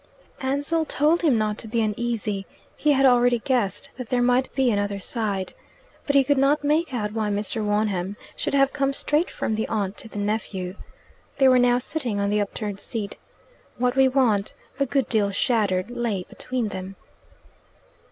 [0.41, 4.71] Ansell told him not to be uneasy: he lad already guessed that there might be
[4.71, 5.53] another side.
[6.07, 7.63] But he could not make out why Mr.
[7.63, 10.75] Wonham should have come straight from the aunt to the nephew.
[11.37, 13.19] They were now sitting on the upturned seat.
[13.77, 16.95] "What We Want," a good deal shattered, lay between them.